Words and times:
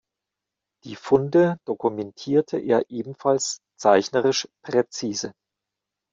Die 0.83 0.95
Funde 0.95 1.57
dokumentierte 1.67 2.57
er 2.57 2.89
ebenfalls 2.89 3.59
zeichnerisch 3.79 4.47
präzise. 4.65 5.31